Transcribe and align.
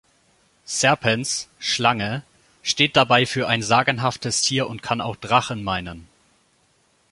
Serpens, 0.65 1.47
"Schlange", 1.59 2.23
steht 2.63 2.95
dabei 2.97 3.27
für 3.27 3.47
ein 3.47 3.61
sagenhaftes 3.61 4.41
Tier 4.41 4.67
und 4.67 4.81
kann 4.81 4.99
auch 4.99 5.15
Drachen 5.15 5.63
meinen. 5.63 6.07